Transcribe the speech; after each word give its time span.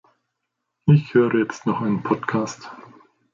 Ich 0.87 1.13
höre 1.13 1.35
jetzt 1.35 1.67
noch 1.67 1.81
einen 1.81 2.01
Podcast. 2.01 2.71